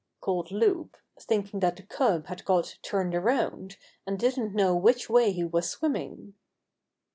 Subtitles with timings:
[0.19, 3.77] called Loup, thinking that the cub had got turned around
[4.07, 6.33] and didn't know which way he was swimming.